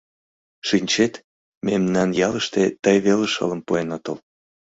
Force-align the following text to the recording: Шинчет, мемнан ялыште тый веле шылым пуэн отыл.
Шинчет, 0.67 1.13
мемнан 1.67 2.09
ялыште 2.27 2.63
тый 2.83 2.97
веле 3.05 3.27
шылым 3.33 3.61
пуэн 3.67 3.89
отыл. 3.97 4.17